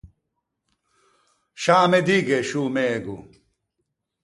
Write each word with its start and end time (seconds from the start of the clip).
Scià 1.61 1.77
me 1.91 1.99
digghe, 2.07 2.37
sciô 2.47 2.63
mego. 2.75 3.15